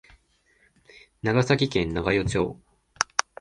[1.21, 2.59] 長崎県長与町